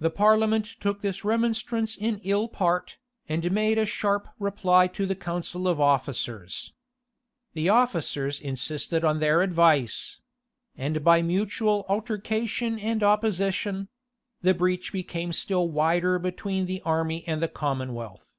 The 0.00 0.10
parliament 0.10 0.64
took 0.66 1.00
this 1.00 1.24
remonstrance 1.24 1.96
in 1.96 2.20
ill 2.24 2.48
part, 2.48 2.98
and 3.28 3.52
made 3.52 3.78
a 3.78 3.86
sharp 3.86 4.26
reply 4.40 4.88
to 4.88 5.06
the 5.06 5.14
council 5.14 5.68
of 5.68 5.80
officers. 5.80 6.72
The 7.52 7.68
officers 7.68 8.40
insisted 8.40 9.04
on 9.04 9.20
their 9.20 9.42
advice; 9.42 10.18
and 10.76 11.04
by 11.04 11.22
mutual 11.22 11.86
altercation 11.88 12.80
and 12.80 13.00
opposition, 13.04 13.86
the 14.40 14.54
breach 14.54 14.92
became 14.92 15.32
still 15.32 15.68
wider 15.68 16.18
between 16.18 16.66
the 16.66 16.80
army 16.82 17.22
and 17.28 17.40
the 17.40 17.46
commonwealth. 17.46 18.32